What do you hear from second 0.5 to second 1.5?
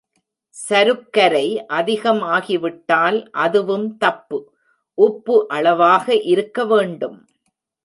சருக்கரை